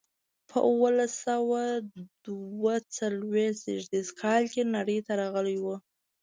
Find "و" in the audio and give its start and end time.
5.59-5.65